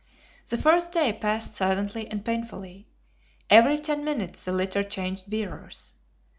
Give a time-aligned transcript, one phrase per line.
[0.49, 2.87] The first day passed silently and painfully.
[3.51, 5.93] Every ten minutes the litter changed bearers.